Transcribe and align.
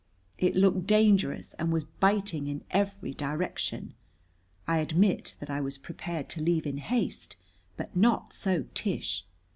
It 0.39 0.55
looked 0.55 0.87
dangerous, 0.87 1.53
and 1.59 1.71
was 1.71 1.83
biting 1.83 2.47
in 2.47 2.63
every 2.71 3.13
direction. 3.13 3.93
I 4.67 4.79
admit 4.79 5.35
that 5.39 5.51
I 5.51 5.61
was 5.61 5.77
prepared 5.77 6.27
to 6.29 6.41
leave 6.41 6.65
in 6.65 6.77
haste, 6.77 7.35
but 7.77 7.95
not 7.95 8.33
so 8.33 8.65
Tish. 8.73 9.27